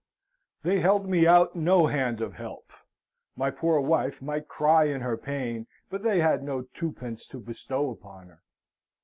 [0.63, 2.71] They held me out no hand of help.
[3.35, 7.91] My poor wife might cry in her pain, but they had no twopence to bestow
[7.91, 8.41] upon her.